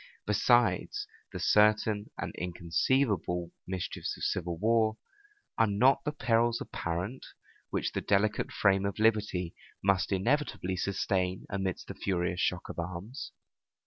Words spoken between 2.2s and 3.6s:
inconceivable